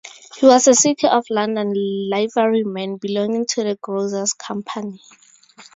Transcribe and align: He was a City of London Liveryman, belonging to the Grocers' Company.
He 0.35 0.47
was 0.47 0.67
a 0.67 0.73
City 0.73 1.05
of 1.07 1.25
London 1.29 1.75
Liveryman, 1.75 2.99
belonging 2.99 3.45
to 3.51 3.63
the 3.63 3.77
Grocers' 3.79 4.33
Company. 4.33 4.99